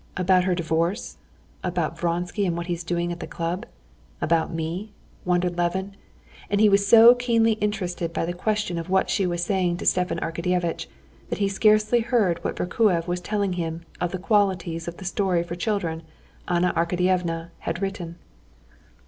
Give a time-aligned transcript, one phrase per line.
[0.17, 1.17] "About her divorce,
[1.63, 3.67] about Vronsky, and what he's doing at the club,
[4.19, 4.93] about me?"
[5.25, 5.95] wondered Levin.
[6.49, 9.85] And he was so keenly interested by the question of what she was saying to
[9.85, 10.87] Stepan Arkadyevitch,
[11.29, 15.43] that he scarcely heard what Vorkuev was telling him of the qualities of the story
[15.43, 16.01] for children
[16.47, 18.15] Anna Arkadyevna had written.